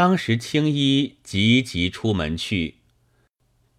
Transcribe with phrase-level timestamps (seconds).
[0.00, 2.76] 当时青衣急急出门去，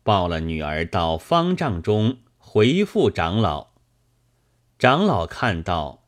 [0.03, 3.71] 抱了女儿到方丈中回复长老。
[4.77, 6.07] 长老看到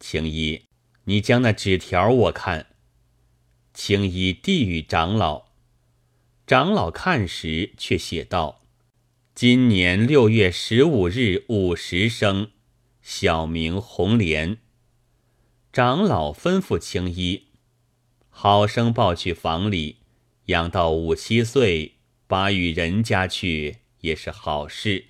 [0.00, 0.64] 青衣，
[1.04, 2.74] 你将那纸条我看。
[3.72, 5.44] 青衣递与长老，
[6.44, 8.62] 长老看时却写道
[9.32, 12.50] ：“今年六月十五日午时生，
[13.00, 14.58] 小名红莲。”
[15.72, 17.51] 长老吩咐青衣。
[18.34, 19.98] 好生抱去房里，
[20.46, 21.92] 养到五七岁，
[22.26, 25.04] 把与人家去也是好事。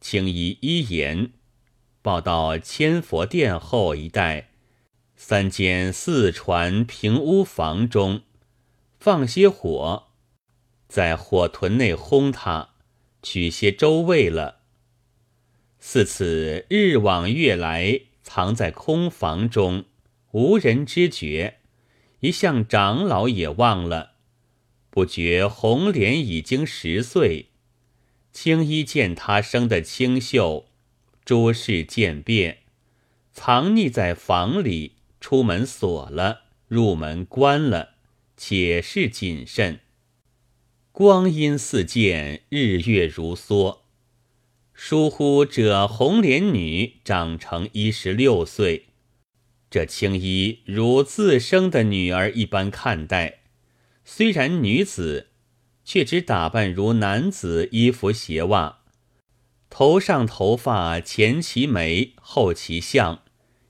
[0.00, 1.32] 请以一言，
[2.00, 4.48] 抱到千佛殿后一带，
[5.16, 8.22] 三间四船平屋房中，
[8.98, 10.04] 放些火，
[10.88, 12.70] 在火屯内烘它，
[13.22, 14.60] 取些粥喂了。
[15.78, 19.84] 似此日往月来，藏在空房中，
[20.30, 21.59] 无人知觉。
[22.20, 24.12] 一向长老也忘了，
[24.90, 27.46] 不觉红莲已经十岁。
[28.32, 30.68] 青衣见他生得清秀，
[31.24, 32.58] 诸事渐变，
[33.32, 37.94] 藏匿在房里，出门锁了，入门关了，
[38.36, 39.80] 且是谨慎。
[40.92, 43.78] 光阴似箭，日月如梭，
[44.74, 48.89] 疏忽这红莲女长成一十六岁。
[49.70, 53.42] 这青衣如自生的女儿一般看待，
[54.04, 55.28] 虽然女子，
[55.84, 58.80] 却只打扮如男子，衣服鞋袜，
[59.68, 63.22] 头上头发前齐眉，后齐相，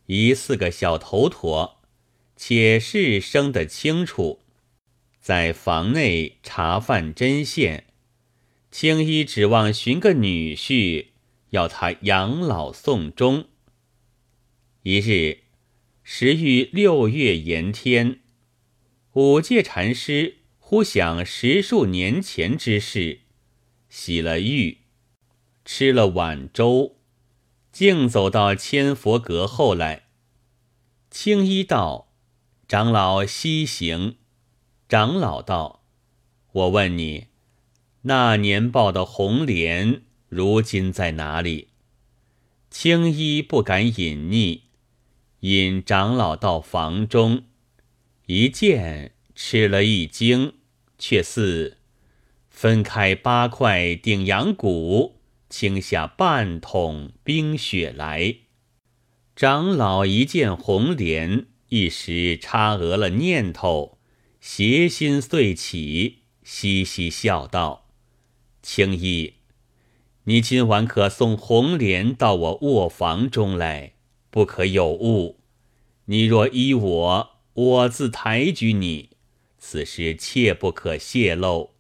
[0.07, 1.83] 一四个小头陀，
[2.35, 4.41] 且是生得清楚。
[5.21, 7.85] 在房内茶饭针线，
[8.71, 11.09] 青衣指望寻个女婿，
[11.51, 13.45] 要他养老送终。
[14.83, 15.40] 一日。
[16.13, 18.19] 时遇六月炎天，
[19.13, 23.21] 五戒禅师忽想十数年前之事，
[23.89, 24.79] 洗了浴，
[25.65, 26.97] 吃了碗粥，
[27.71, 30.07] 径走到千佛阁后来。
[31.13, 32.13] 青衣道
[32.67, 34.17] ：“长老西行。”
[34.91, 35.85] 长老道
[36.51, 37.29] ：“我问你，
[38.03, 41.69] 那年抱的红莲，如今在哪里？”
[42.69, 44.63] 青衣不敢隐匿。
[45.41, 47.45] 引长老到房中，
[48.27, 50.53] 一见吃了一惊，
[50.99, 51.79] 却似
[52.49, 55.17] 分开八块顶阳骨，
[55.49, 58.37] 倾下半桶冰雪来。
[59.35, 63.99] 长老一见红莲，一时插额了念头，
[64.43, 67.89] 邪心遂起，嘻嘻笑道
[68.61, 69.37] ：“青衣，
[70.25, 73.95] 你今晚可送红莲到我卧房中来。”
[74.31, 75.41] 不可有误，
[76.05, 79.11] 你若依我，我自抬举你。
[79.59, 81.73] 此事切不可泄露，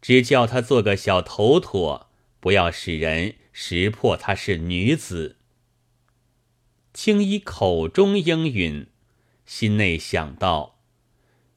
[0.00, 2.08] 只叫他做个小头陀，
[2.40, 5.36] 不要使人识破她是女子。
[6.92, 8.86] 青衣口中应允，
[9.46, 10.80] 心内想到：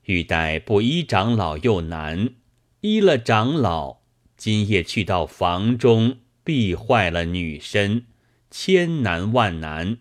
[0.03, 2.35] 欲待不依长老又难，
[2.81, 4.01] 依了长老，
[4.37, 8.05] 今夜去到房中，必坏了女身，
[8.51, 9.97] 千难万难。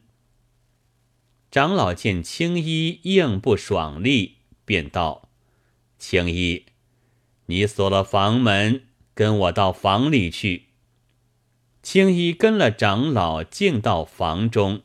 [1.54, 5.28] 长老见青衣硬不爽利，便道
[6.00, 6.64] ：“青衣，
[7.46, 10.70] 你锁了房门，跟我到房里去。”
[11.80, 14.82] 青衣跟了长老进到房中。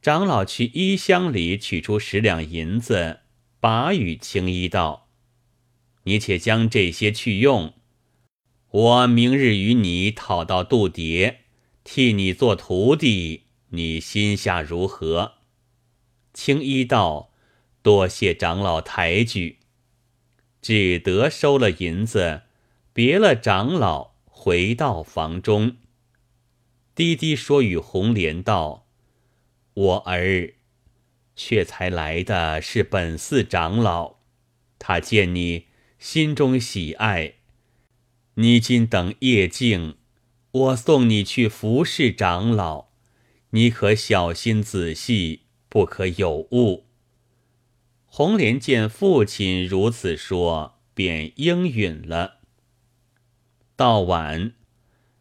[0.00, 3.18] 长老去衣箱里取出十两银子，
[3.58, 5.08] 把与青衣道
[6.06, 7.74] ：“你且将这些去用，
[8.70, 11.38] 我明日与你讨到度牒，
[11.82, 15.32] 替你做徒弟，你心下如何？”
[16.32, 17.32] 青衣道
[17.82, 19.58] ：“多谢长老抬举，
[20.62, 22.42] 只得收了银子，
[22.92, 25.76] 别了长老，回到房中。
[26.94, 28.86] 低低说与红莲道
[29.74, 30.54] ：‘我儿，
[31.34, 34.16] 却才来的是本寺长老，
[34.78, 35.66] 他见你
[35.98, 37.34] 心中喜爱，
[38.34, 39.96] 你今等夜静，
[40.52, 42.90] 我送你去服侍长老，
[43.50, 46.84] 你可小心仔细。’”不可有误。
[48.04, 52.40] 红莲见父亲如此说，便应允了。
[53.76, 54.52] 到晚，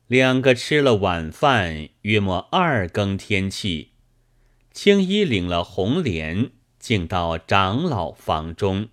[0.07, 3.92] 两个吃了晚饭，约莫二更天气，
[4.74, 6.50] 青衣领了红莲，
[6.80, 8.90] 进到长老房中，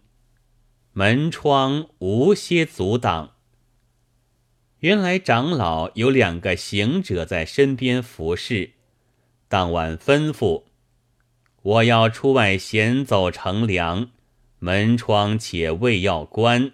[0.93, 3.33] 门窗无些阻挡。
[4.81, 8.73] 原来长老有两个行者在身边服侍，
[9.49, 10.65] 当晚吩咐。
[11.67, 14.11] 我要出外闲走乘凉，
[14.61, 16.71] 门窗且未要关，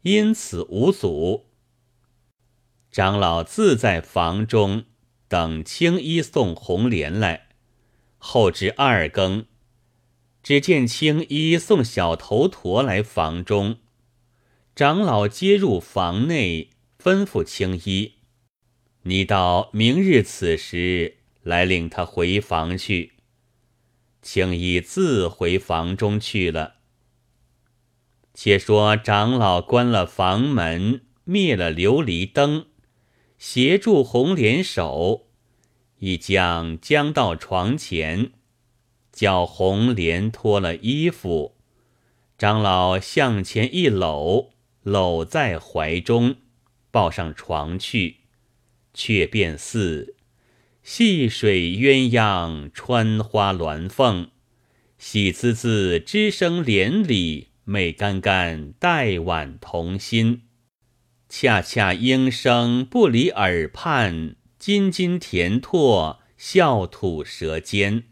[0.00, 1.44] 因此无阻。
[2.90, 4.84] 长老自在房中
[5.28, 7.48] 等青衣送红莲来，
[8.16, 9.44] 后至二更，
[10.42, 13.76] 只见青衣送小头陀来房中，
[14.74, 18.14] 长老接入房内，吩咐青衣
[19.04, 23.10] ：“你到明日此时来领他回房去。”
[24.24, 26.76] 青衣自回房中去了。
[28.32, 32.64] 且说长老关了房门，灭了琉璃灯，
[33.36, 35.26] 协助红莲手，
[35.98, 38.32] 一将将到床前，
[39.12, 41.58] 叫红莲脱了衣服，
[42.38, 46.36] 长老向前一搂，搂在怀中，
[46.90, 48.20] 抱上床去，
[48.94, 50.13] 却便似。
[50.86, 54.28] 细水鸳鸯穿花鸾凤，
[54.98, 60.42] 喜滋滋枝生帘里，美干干带碗同心。
[61.26, 68.04] 恰恰莺声不离耳畔，津津甜唾笑吐舌尖。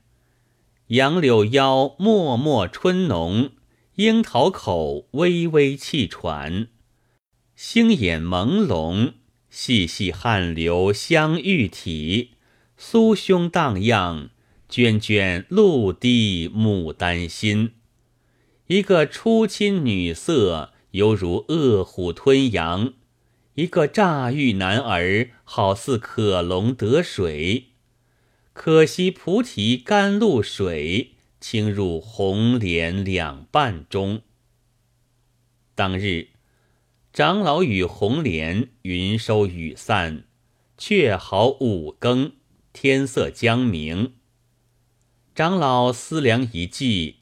[0.87, 3.51] 杨柳腰脉脉春浓，
[3.97, 6.69] 樱桃口微微气喘。
[7.55, 9.13] 星眼朦胧，
[9.51, 12.32] 细细汗流香玉体。
[12.85, 14.31] 酥胸荡漾，
[14.69, 17.75] 涓涓露滴牡丹心。
[18.67, 22.95] 一个初亲女色，犹如饿虎吞羊；
[23.55, 27.69] 一个乍遇男儿，好似可龙得水。
[28.53, 34.23] 可惜菩提甘露水，倾入红莲两瓣中。
[35.77, 36.31] 当日，
[37.13, 40.25] 长老与红莲云收雨散，
[40.77, 42.33] 却好五更。
[42.73, 44.15] 天色将明，
[45.35, 47.17] 长老思量一计，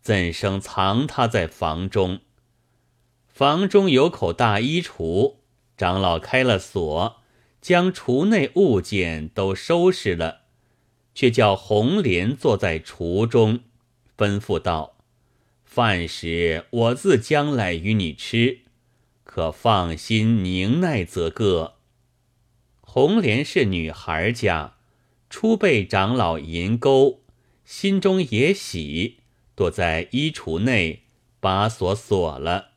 [0.00, 2.20] 怎生藏他在房中？
[3.26, 5.36] 房中有口大衣橱，
[5.76, 7.22] 长老开了锁，
[7.60, 10.46] 将橱内物件都收拾了，
[11.14, 13.60] 却叫红莲坐在橱中，
[14.16, 14.96] 吩咐道
[15.62, 18.60] ：“饭时我自将来与你吃，
[19.24, 21.74] 可放心宁耐则个。”
[22.80, 24.75] 红莲是女孩家。
[25.28, 27.22] 初被长老银钩，
[27.64, 29.18] 心中也喜，
[29.54, 31.02] 躲在衣橱内，
[31.40, 32.72] 把锁锁了。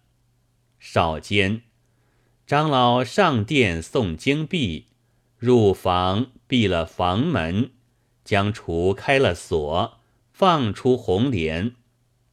[0.79, 1.61] 少间，
[2.47, 4.87] 长老上殿诵经毕，
[5.37, 7.71] 入房闭了房门，
[8.25, 9.99] 将橱开了锁，
[10.33, 11.75] 放出红莲，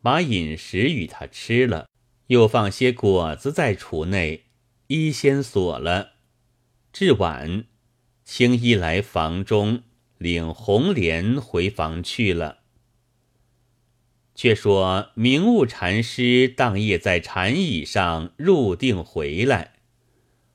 [0.01, 1.89] 把饮食与他吃了，
[2.29, 4.45] 又放些果子在橱内，
[4.87, 6.13] 衣先锁了。
[6.93, 7.67] 至晚，
[8.25, 9.83] 青衣来房中。
[10.19, 12.61] 领红莲回房去了。
[14.35, 19.77] 却说明悟禅师当夜在禅椅上入定回来，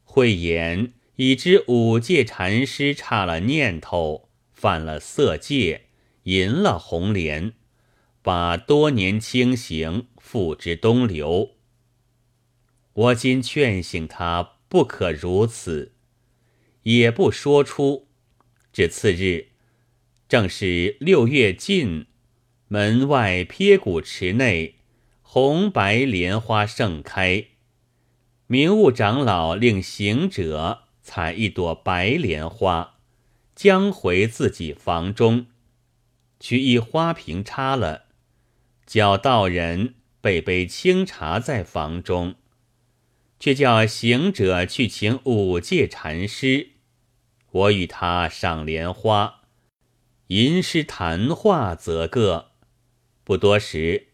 [0.04, 5.86] 慧眼已知五戒禅师差了念头，犯了色戒，
[6.24, 7.54] 淫了红莲，
[8.22, 11.56] 把多年清行付之东流。
[12.94, 15.94] 我今劝醒他，不可如此，
[16.84, 18.07] 也不说出。
[18.72, 19.50] 至次日。
[20.31, 22.06] 正是六月尽，
[22.69, 24.75] 门外撇谷池内，
[25.22, 27.48] 红白莲花盛开。
[28.47, 33.00] 明悟长老令行者采一朵白莲花，
[33.54, 35.47] 将回自己房中，
[36.40, 38.06] 取一花瓶插了，
[38.85, 42.35] 叫道人备杯清茶在房中，
[43.38, 46.69] 却叫行者去请五戒禅师，
[47.52, 49.41] 我与他赏莲花。
[50.31, 52.52] 吟诗谈话则个，
[53.26, 54.07] 不多时，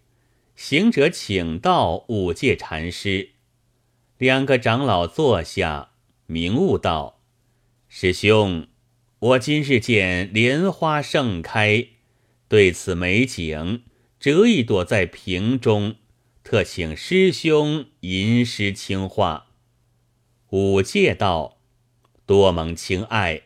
[0.55, 3.33] 行者请到五戒禅师，
[4.17, 5.91] 两个长老坐下，
[6.25, 7.21] 明悟道
[7.88, 8.65] ：“师兄，
[9.19, 11.86] 我今日见莲花盛开，
[12.47, 13.83] 对此美景，
[14.19, 15.97] 折一朵在瓶中，
[16.43, 19.51] 特请师兄吟诗清话。”
[20.50, 21.59] 五戒道
[22.25, 23.43] ：“多蒙亲爱。”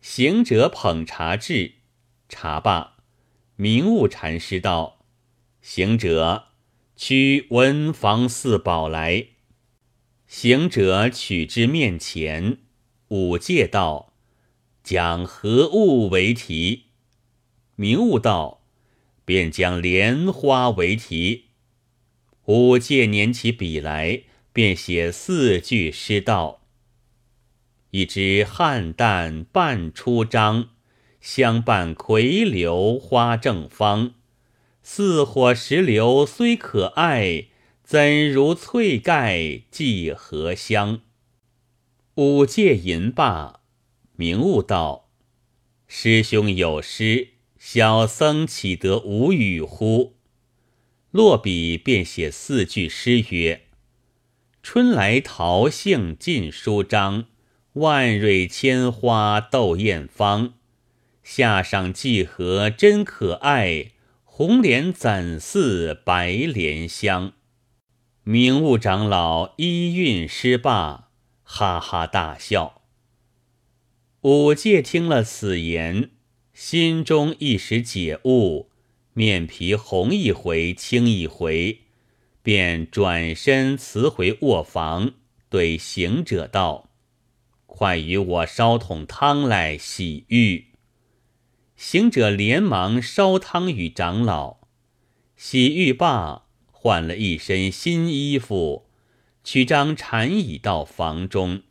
[0.00, 1.74] 行者捧茶至，
[2.28, 2.96] 茶罢，
[3.56, 5.04] 明悟禅师道
[5.60, 6.46] ：“行者，
[6.96, 9.26] 取文房四宝来。”
[10.26, 12.58] 行者取之面前，
[13.08, 14.14] 五戒道
[14.82, 16.86] ：“讲何物为题？”
[17.76, 18.62] 明悟道
[19.26, 21.46] ：“便将莲花为题。”
[22.46, 26.59] 五戒捻起笔来，便写四句诗道。
[27.90, 30.68] 一枝菡萏半出张，
[31.20, 34.14] 相伴葵柳花正芳。
[34.82, 37.48] 似火石流虽可爱，
[37.82, 41.00] 怎如翠盖寄荷香？
[42.14, 43.60] 五戒吟罢，
[44.14, 45.10] 明悟道
[45.88, 50.16] ：“师兄有诗，小僧岂得无语乎？”
[51.10, 53.62] 落笔便写四句诗曰
[54.62, 57.26] ：“春来桃杏尽舒张，
[57.80, 60.52] 万蕊千花斗艳芳。
[61.22, 67.32] 夏赏季荷真可爱，红莲怎似白莲香？”
[68.22, 71.08] 明悟长老一韵诗罢，
[71.42, 72.82] 哈哈大笑。
[74.20, 76.10] 五戒听了此言，
[76.52, 78.68] 心中一时解悟。
[79.14, 81.80] 面皮红一回，青一回，
[82.42, 85.12] 便转身辞回卧房，
[85.48, 86.89] 对行者道
[87.70, 90.66] ：“快与我烧桶汤来洗浴。”
[91.76, 94.58] 行者连忙烧汤与长老
[95.34, 98.90] 洗浴罢，换了一身新衣服，
[99.42, 101.62] 取张禅椅到房中，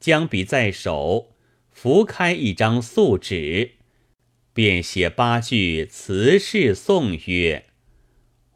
[0.00, 1.34] 将笔在手，
[1.70, 3.72] 拂开一张素纸。
[4.54, 7.66] 便写八句词式颂曰：“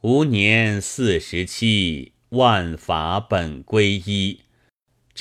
[0.01, 4.41] 吾年四十七，万法本归一，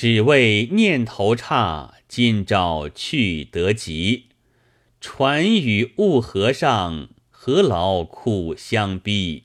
[0.02, 4.28] 只为念头差，今朝去得急。
[4.98, 9.44] 传与悟和尚，何劳苦相逼？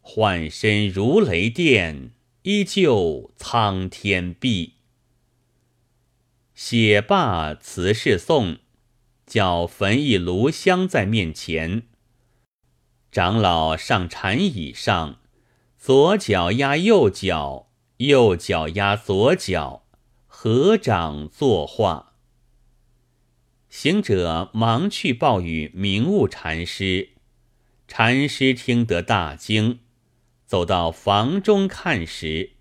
[0.00, 2.12] 换身如雷电，
[2.42, 4.74] 依旧苍天碧。”
[6.54, 8.58] 写罢词事颂。
[9.26, 11.82] 叫焚一炉香在面前，
[13.10, 15.18] 长老上禅椅上，
[15.76, 19.86] 左脚压右脚，右脚压左脚，
[20.40, 22.12] 合掌作画。
[23.68, 27.08] 行者忙去报与明悟禅师，
[27.88, 29.80] 禅师听得大惊，
[30.46, 32.52] 走到房中看时，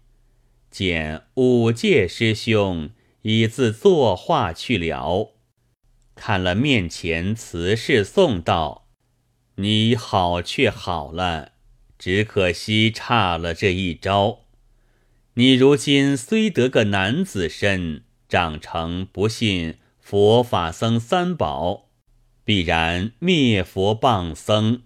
[0.72, 2.90] 见五戒师兄
[3.22, 5.36] 已自作画去了。
[6.16, 8.88] 看了面前词事送道
[9.58, 11.52] ：“你好却好了，
[12.00, 14.47] 只可惜差了这一招。
[15.40, 21.90] 你如今虽得个男子身，长成不信佛法僧三宝，
[22.44, 24.82] 必然灭佛谤僧，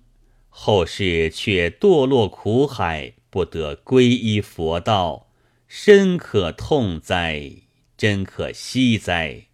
[0.50, 5.30] 后世却堕落苦海，不得皈依佛道，
[5.70, 7.50] 深可痛哉！
[7.96, 9.46] 真可惜哉！”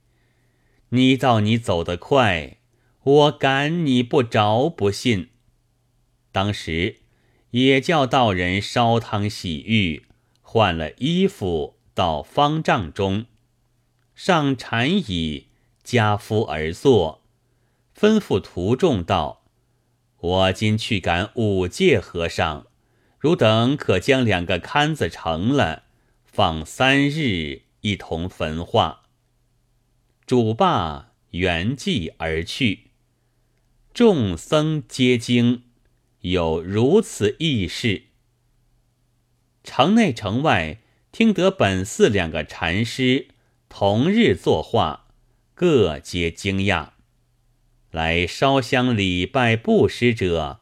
[0.89, 2.57] 你道你走得快，
[3.03, 5.29] 我赶你不着不信。
[6.31, 7.01] 当时
[7.51, 10.06] 也叫道人烧汤洗浴，
[10.49, 13.25] 换了衣服到方丈中，
[14.15, 15.47] 上禅椅，
[15.83, 17.21] 家夫而坐，
[17.93, 19.43] 吩咐徒众道
[20.17, 22.65] ：“我今去赶五戒和尚，
[23.19, 25.83] 汝等可将两个龛子成了，
[26.23, 29.01] 放三日，一同焚化。”
[30.25, 32.91] 主罢，圆寂而去。
[33.93, 35.63] 众僧皆惊，
[36.21, 38.06] 有如此异事。
[39.67, 40.77] 城内城外
[41.11, 43.27] 听得本寺两个禅师
[43.67, 45.07] 同日作画，
[45.53, 46.91] 各皆惊讶。
[47.91, 50.61] 来烧香礼拜布施者，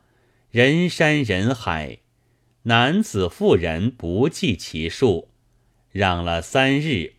[0.49, 1.99] 人山人海，
[2.63, 5.29] 男子妇人不计其数，
[5.91, 7.13] 让了三日。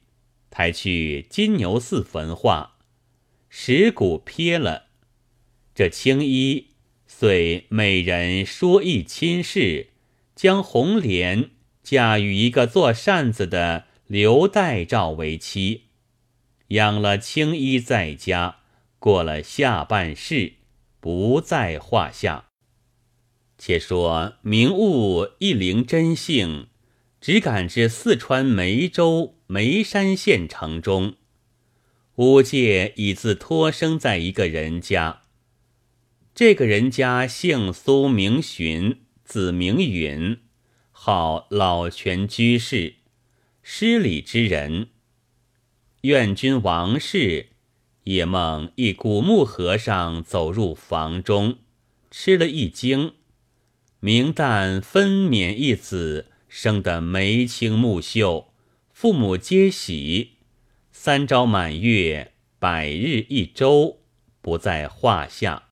[0.50, 2.78] 才去金牛寺焚化，
[3.50, 4.87] 石鼓撇了。
[5.75, 6.71] 这青衣
[7.07, 9.90] 遂每人说一亲事，
[10.35, 11.50] 将红莲
[11.87, 15.85] 嫁与一个做扇子的刘代照为妻，
[16.71, 18.57] 养了青衣在家，
[18.99, 20.55] 过了下半世，
[20.99, 22.47] 不在话下。
[23.57, 26.66] 且说明悟一灵真性。
[27.21, 31.14] 只赶至四川梅州梅山县城中，
[32.16, 35.23] 五戒已自托生在一个人家。
[36.35, 40.38] 这个人家姓苏，名寻，字明允，
[41.08, 42.96] 号老泉居士，
[43.62, 44.88] 失礼之人。
[46.00, 47.50] 愿君王氏
[48.02, 51.58] 也梦一古木和尚走入房中，
[52.10, 53.12] 吃了一惊，
[54.00, 56.32] 明旦分娩一子。
[56.48, 58.52] 生得眉清目秀，
[58.92, 60.38] 父母皆喜。
[60.90, 64.00] 三朝满月，百日一周，
[64.40, 65.68] 不在话下。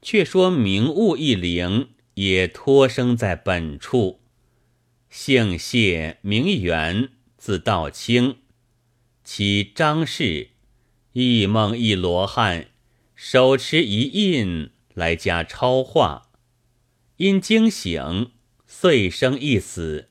[0.00, 4.20] 却说明悟一灵也托生在本处，
[5.10, 8.36] 姓谢，名元，字道清。
[9.24, 10.50] 其张氏
[11.14, 12.68] 一梦一罗汉，
[13.16, 16.30] 手持一印来家抄画。
[17.16, 18.30] 因惊醒，
[18.68, 20.10] 遂生一子。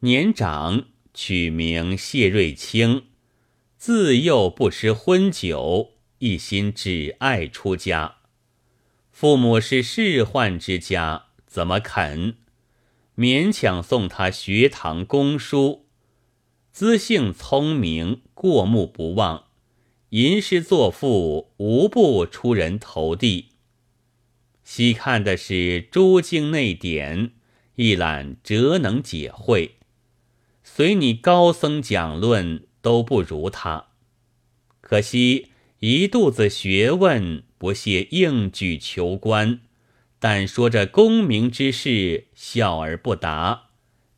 [0.00, 3.06] 年长，取名谢瑞清。
[3.76, 8.18] 自幼不吃荤酒，一心只爱出家。
[9.10, 12.36] 父母是仕宦之家，怎么肯？
[13.16, 15.86] 勉强送他学堂公书。
[16.72, 19.46] 资性聪明，过目不忘，
[20.10, 23.48] 吟诗作赋，无不出人头地。
[24.62, 27.32] 细看的是诸经内典，
[27.76, 29.76] 一览哲能解会。
[30.62, 32.62] 随你高僧讲论。
[32.82, 33.88] 都不如他，
[34.80, 35.48] 可惜
[35.80, 39.58] 一肚子学问，不屑应举求官，
[40.28, 43.68] 但说这功名之事，笑而不答，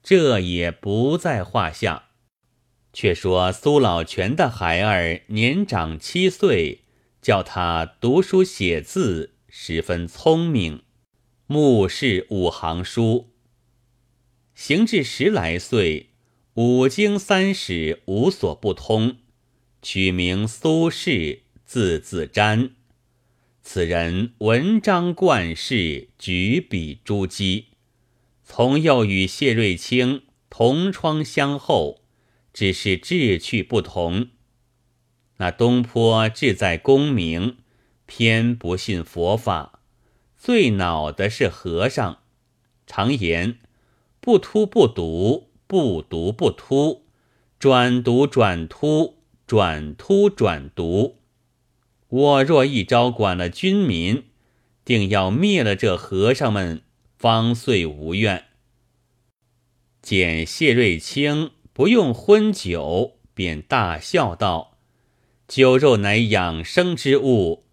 [0.03, 2.05] 这也不在话下。
[2.95, 6.85] 却说苏老泉的孩儿年长七岁，
[7.21, 10.83] 叫他读书写字，十分聪明，
[11.47, 13.35] 目视五行书，
[14.55, 16.09] 行至十来岁。
[16.55, 19.19] 五经三史无所不通，
[19.83, 22.71] 取名苏轼，字子瞻。
[23.71, 27.65] 此人文章冠世，举笔珠玑。
[28.43, 32.01] 从幼与谢瑞清同窗相厚，
[32.55, 34.29] 只是志趣不同。
[35.37, 37.59] 那东坡志在功名，
[38.07, 39.83] 偏不信佛法，
[40.35, 42.21] 最恼的是和尚，
[42.87, 43.59] 常言
[44.19, 45.51] 不突不读。
[45.67, 47.03] 不读不突，
[47.59, 51.18] 转读转突，转突转读。
[52.09, 54.25] 我若一朝管了军民，
[54.85, 56.83] 定要灭了这和尚们，
[57.17, 58.45] 方遂无怨。
[60.00, 64.79] 见谢瑞清不用荤酒，便大笑道
[65.47, 67.65] ：“酒肉乃养生之物，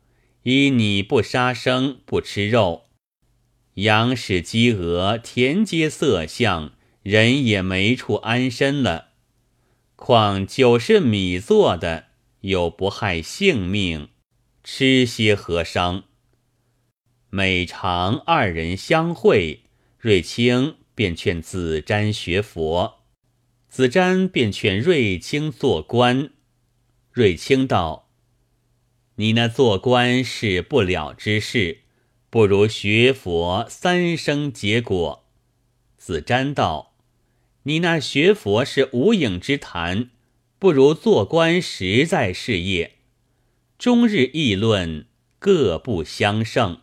[0.43, 2.83] 依你不杀生，不吃肉，
[3.75, 6.71] 羊使鸡、鹅，田皆色相。”
[7.05, 9.09] 人也没处安身了，
[9.95, 12.05] 况酒是米做的，
[12.41, 14.09] 又不害性命，
[14.67, 16.05] 吃些和商？
[17.29, 19.61] 每常二人相会，
[19.99, 23.03] 瑞清便劝子瞻学佛，
[23.69, 26.31] 子瞻便劝瑞清做官。
[27.11, 28.09] 瑞清道
[29.17, 31.81] ：“你那做官是不了之事，
[32.31, 35.27] 不如学佛三生结果。”
[35.95, 36.95] 子瞻道。
[37.67, 40.09] 你那学佛是无影之谈，
[40.57, 42.94] 不如做官实在事业。
[43.85, 45.05] 终日议论，
[45.37, 46.79] 各不相胜。